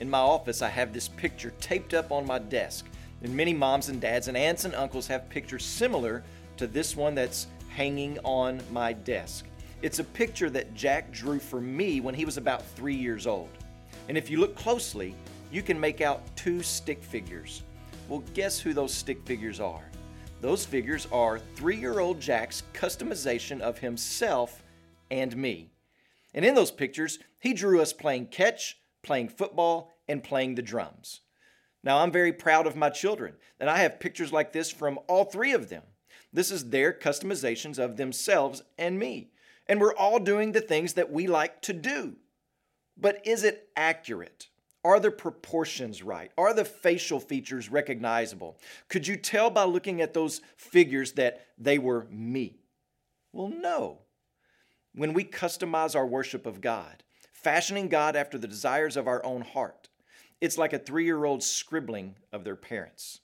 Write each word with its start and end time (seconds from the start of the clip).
In 0.00 0.08
my 0.08 0.18
office, 0.18 0.62
I 0.62 0.70
have 0.70 0.92
this 0.92 1.08
picture 1.08 1.52
taped 1.60 1.92
up 1.92 2.10
on 2.10 2.26
my 2.26 2.38
desk, 2.38 2.86
and 3.22 3.34
many 3.34 3.52
moms 3.52 3.90
and 3.90 4.00
dads 4.00 4.28
and 4.28 4.36
aunts 4.36 4.64
and 4.64 4.74
uncles 4.74 5.06
have 5.08 5.28
pictures 5.28 5.64
similar 5.64 6.24
to 6.56 6.66
this 6.66 6.96
one 6.96 7.14
that's 7.14 7.48
hanging 7.68 8.18
on 8.24 8.62
my 8.72 8.94
desk. 8.94 9.46
It's 9.82 9.98
a 9.98 10.04
picture 10.04 10.48
that 10.50 10.74
Jack 10.74 11.12
drew 11.12 11.38
for 11.38 11.60
me 11.60 12.00
when 12.00 12.14
he 12.14 12.24
was 12.24 12.38
about 12.38 12.64
three 12.64 12.94
years 12.94 13.26
old. 13.26 13.50
And 14.08 14.16
if 14.16 14.30
you 14.30 14.40
look 14.40 14.56
closely, 14.56 15.14
you 15.52 15.62
can 15.62 15.78
make 15.78 16.00
out 16.00 16.22
two 16.34 16.62
stick 16.62 17.02
figures. 17.02 17.62
Well, 18.08 18.24
guess 18.34 18.58
who 18.58 18.72
those 18.72 18.94
stick 18.94 19.24
figures 19.26 19.60
are? 19.60 19.84
Those 20.40 20.64
figures 20.64 21.06
are 21.12 21.38
three 21.38 21.76
year 21.76 22.00
old 22.00 22.20
Jack's 22.20 22.62
customization 22.72 23.60
of 23.60 23.78
himself 23.78 24.62
and 25.10 25.36
me. 25.36 25.70
And 26.32 26.44
in 26.44 26.54
those 26.54 26.70
pictures, 26.70 27.18
he 27.38 27.52
drew 27.52 27.80
us 27.82 27.92
playing 27.92 28.28
catch, 28.28 28.79
playing 29.02 29.28
football, 29.28 29.92
and 30.08 30.24
playing 30.24 30.56
the 30.56 30.62
drums. 30.62 31.20
Now, 31.82 31.98
I'm 31.98 32.10
very 32.10 32.32
proud 32.32 32.66
of 32.66 32.76
my 32.76 32.90
children, 32.90 33.34
and 33.58 33.70
I 33.70 33.78
have 33.78 34.00
pictures 34.00 34.32
like 34.32 34.52
this 34.52 34.70
from 34.70 34.98
all 35.08 35.24
three 35.24 35.52
of 35.52 35.68
them. 35.68 35.82
This 36.32 36.50
is 36.50 36.70
their 36.70 36.92
customizations 36.92 37.78
of 37.78 37.96
themselves 37.96 38.62
and 38.78 38.98
me. 38.98 39.30
And 39.66 39.80
we're 39.80 39.94
all 39.94 40.18
doing 40.18 40.52
the 40.52 40.60
things 40.60 40.94
that 40.94 41.12
we 41.12 41.26
like 41.26 41.62
to 41.62 41.72
do. 41.72 42.16
But 42.96 43.24
is 43.24 43.44
it 43.44 43.68
accurate? 43.76 44.48
Are 44.84 45.00
the 45.00 45.10
proportions 45.10 46.02
right? 46.02 46.32
Are 46.38 46.54
the 46.54 46.64
facial 46.64 47.20
features 47.20 47.70
recognizable? 47.70 48.56
Could 48.88 49.06
you 49.06 49.16
tell 49.16 49.50
by 49.50 49.64
looking 49.64 50.00
at 50.00 50.14
those 50.14 50.40
figures 50.56 51.12
that 51.12 51.46
they 51.58 51.78
were 51.78 52.06
me? 52.10 52.60
Well, 53.32 53.48
no. 53.48 53.98
When 54.94 55.12
we 55.12 55.24
customize 55.24 55.94
our 55.94 56.06
worship 56.06 56.46
of 56.46 56.60
God, 56.60 57.04
fashioning 57.42 57.88
God 57.88 58.16
after 58.16 58.38
the 58.38 58.48
desires 58.48 58.96
of 58.96 59.06
our 59.06 59.24
own 59.24 59.42
heart. 59.42 59.88
It's 60.40 60.58
like 60.58 60.72
a 60.72 60.78
three 60.78 61.04
year 61.04 61.24
old 61.24 61.42
scribbling 61.42 62.16
of 62.32 62.44
their 62.44 62.56
parents. 62.56 63.20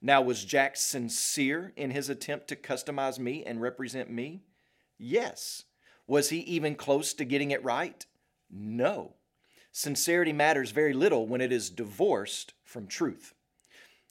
Now, 0.00 0.22
was 0.22 0.44
Jack 0.44 0.76
sincere 0.76 1.72
in 1.76 1.90
his 1.90 2.08
attempt 2.08 2.48
to 2.48 2.56
customize 2.56 3.18
me 3.18 3.44
and 3.44 3.60
represent 3.60 4.10
me? 4.10 4.42
Yes. 4.98 5.64
Was 6.06 6.28
he 6.28 6.38
even 6.40 6.74
close 6.74 7.14
to 7.14 7.24
getting 7.24 7.50
it 7.50 7.64
right? 7.64 8.04
No. 8.50 9.14
Sincerity 9.72 10.32
matters 10.32 10.70
very 10.70 10.92
little 10.92 11.26
when 11.26 11.40
it 11.40 11.52
is 11.52 11.70
divorced 11.70 12.54
from 12.64 12.86
truth. 12.86 13.34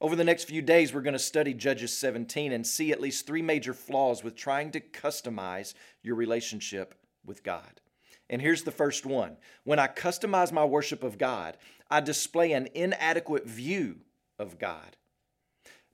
Over 0.00 0.14
the 0.14 0.24
next 0.24 0.44
few 0.44 0.60
days, 0.60 0.92
we're 0.92 1.00
going 1.00 1.14
to 1.14 1.18
study 1.18 1.54
Judges 1.54 1.96
17 1.96 2.52
and 2.52 2.66
see 2.66 2.92
at 2.92 3.00
least 3.00 3.26
three 3.26 3.40
major 3.40 3.72
flaws 3.72 4.22
with 4.22 4.36
trying 4.36 4.70
to 4.72 4.80
customize 4.80 5.72
your 6.02 6.16
relationship 6.16 6.94
with 7.24 7.42
God. 7.42 7.80
And 8.28 8.42
here's 8.42 8.64
the 8.64 8.70
first 8.70 9.06
one 9.06 9.36
When 9.64 9.78
I 9.78 9.88
customize 9.88 10.52
my 10.52 10.64
worship 10.64 11.02
of 11.02 11.18
God, 11.18 11.56
I 11.90 12.00
display 12.00 12.52
an 12.52 12.68
inadequate 12.74 13.46
view 13.46 14.00
of 14.38 14.58
God. 14.58 14.96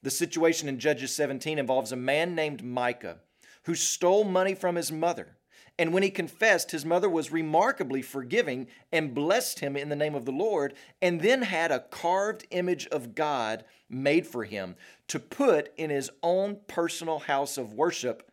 The 0.02 0.10
situation 0.10 0.68
in 0.68 0.78
Judges 0.78 1.14
17 1.14 1.58
involves 1.58 1.92
a 1.92 1.96
man 1.96 2.34
named 2.34 2.64
Micah 2.64 3.18
who 3.64 3.74
stole 3.74 4.24
money 4.24 4.54
from 4.54 4.74
his 4.74 4.90
mother. 4.90 5.36
And 5.78 5.94
when 5.94 6.02
he 6.02 6.10
confessed, 6.10 6.72
his 6.72 6.84
mother 6.84 7.08
was 7.08 7.32
remarkably 7.32 8.02
forgiving 8.02 8.66
and 8.90 9.14
blessed 9.14 9.60
him 9.60 9.76
in 9.76 9.88
the 9.88 9.96
name 9.96 10.14
of 10.14 10.24
the 10.24 10.32
Lord, 10.32 10.74
and 11.00 11.20
then 11.20 11.42
had 11.42 11.70
a 11.70 11.80
carved 11.80 12.46
image 12.50 12.86
of 12.88 13.14
God 13.14 13.64
made 13.88 14.26
for 14.26 14.44
him 14.44 14.76
to 15.08 15.18
put 15.18 15.72
in 15.76 15.90
his 15.90 16.10
own 16.22 16.58
personal 16.66 17.20
house 17.20 17.56
of 17.56 17.72
worship 17.72 18.30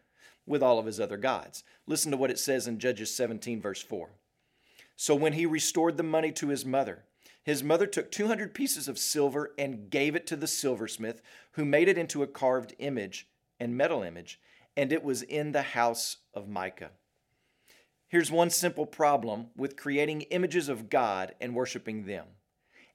with 0.50 0.64
all 0.64 0.80
of 0.80 0.86
his 0.86 1.00
other 1.00 1.16
gods. 1.16 1.64
Listen 1.88 2.12
to 2.12 2.18
what 2.18 2.32
it 2.32 2.40
says 2.40 2.68
in 2.68 2.80
Judges 2.80 3.16
17, 3.16 3.62
verse 3.62 3.82
4. 3.82 4.10
So 4.98 5.16
when 5.16 5.34
he 5.34 5.46
restored 5.46 5.96
the 5.96 6.04
money 6.04 6.32
to 6.34 6.50
his 6.50 6.66
mother, 6.66 7.06
his 7.44 7.64
mother 7.64 7.88
took 7.88 8.12
200 8.12 8.54
pieces 8.54 8.88
of 8.88 9.00
silver 9.00 9.54
and 9.58 9.90
gave 9.90 10.16
it 10.16 10.28
to 10.28 10.36
the 10.36 10.48
silversmith, 10.48 11.22
who 11.52 11.64
made 11.64 11.88
it 11.88 11.98
into 11.98 12.24
a 12.24 12.28
carved 12.28 12.76
image 12.80 13.28
and 13.60 13.78
metal 13.78 14.04
image, 14.04 14.40
and 14.76 14.92
it 14.92 15.04
was 15.04 15.22
in 15.22 15.52
the 15.52 15.62
house 15.62 16.18
of 16.34 16.50
Micah. 16.50 16.92
Here's 18.08 18.32
one 18.32 18.50
simple 18.50 18.88
problem 18.88 19.48
with 19.56 19.78
creating 19.78 20.22
images 20.24 20.68
of 20.68 20.90
God 20.90 21.36
and 21.40 21.56
worshiping 21.56 22.06
them. 22.06 22.26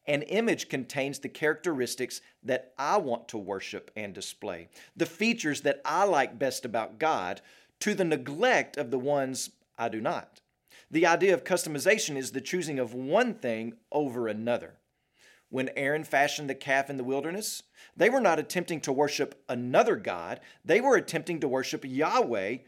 An 0.06 0.22
image 0.22 0.68
contains 0.68 1.18
the 1.18 1.28
characteristics 1.28 2.20
that 2.42 2.74
I 2.78 2.98
want 2.98 3.28
to 3.28 3.38
worship 3.38 3.90
and 3.96 4.12
display, 4.12 4.68
the 4.96 5.06
features 5.06 5.62
that 5.62 5.80
I 5.84 6.04
like 6.04 6.38
best 6.38 6.64
about 6.64 6.98
God, 6.98 7.40
to 7.80 7.94
the 7.94 8.04
neglect 8.04 8.76
of 8.76 8.90
the 8.90 8.98
ones 8.98 9.50
I 9.78 9.88
do 9.88 10.00
not. 10.00 10.40
The 10.90 11.06
idea 11.06 11.34
of 11.34 11.44
customization 11.44 12.16
is 12.16 12.32
the 12.32 12.40
choosing 12.40 12.78
of 12.78 12.94
one 12.94 13.34
thing 13.34 13.74
over 13.90 14.28
another. 14.28 14.74
When 15.48 15.70
Aaron 15.76 16.04
fashioned 16.04 16.50
the 16.50 16.54
calf 16.54 16.90
in 16.90 16.96
the 16.96 17.04
wilderness, 17.04 17.62
they 17.96 18.10
were 18.10 18.20
not 18.20 18.38
attempting 18.38 18.80
to 18.82 18.92
worship 18.92 19.42
another 19.48 19.96
God, 19.96 20.40
they 20.64 20.80
were 20.80 20.96
attempting 20.96 21.40
to 21.40 21.48
worship 21.48 21.84
Yahweh 21.84 22.58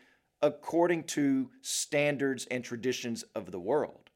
according 0.42 1.04
to 1.04 1.50
standards 1.62 2.46
and 2.50 2.62
traditions 2.62 3.24
of 3.34 3.50
the 3.50 3.60
world. 3.60 4.10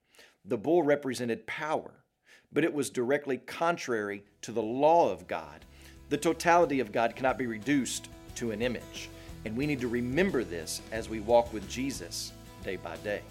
The 0.44 0.59
bull 0.59 0.82
represented 0.82 1.47
power 1.47 2.04
but 2.53 2.65
it 2.65 2.72
was 2.72 2.91
directly 2.91 3.38
contrary 3.38 4.25
to 4.43 4.53
the 4.53 4.62
law 4.62 5.11
of 5.11 5.27
God. 5.27 5.65
The 6.09 6.16
totality 6.16 6.81
of 6.81 6.93
God 6.93 7.15
cannot 7.15 7.38
be 7.38 7.47
reduced 7.47 8.09
to 8.37 8.50
an 8.50 8.62
image, 8.62 9.09
and 9.44 9.56
we 9.56 9.66
need 9.66 9.81
to 9.81 9.88
remember 9.88 10.44
this 10.44 10.83
as 10.93 11.09
we 11.09 11.21
walk 11.21 11.53
with 11.53 11.69
Jesus 11.69 12.33
day 12.65 12.77
by 12.77 12.97
day. 12.99 13.22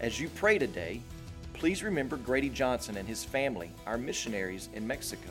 As 0.00 0.18
you 0.18 0.28
pray 0.30 0.58
today, 0.58 1.00
please 1.52 1.82
remember 1.82 2.16
Grady 2.16 2.48
Johnson 2.48 2.96
and 2.96 3.06
his 3.06 3.24
family, 3.24 3.70
our 3.86 3.98
missionaries 3.98 4.68
in 4.74 4.86
Mexico. 4.86 5.30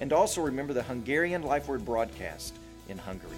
And 0.00 0.12
also 0.12 0.40
remember 0.40 0.72
the 0.72 0.82
Hungarian 0.82 1.42
Life 1.42 1.68
Word 1.68 1.84
broadcast 1.84 2.54
in 2.88 2.98
Hungary. 2.98 3.36